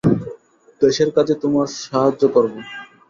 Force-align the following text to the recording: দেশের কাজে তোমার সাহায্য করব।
দেশের 0.81 1.09
কাজে 1.15 1.35
তোমার 1.43 1.67
সাহায্য 1.81 2.21
করব। 2.27 2.53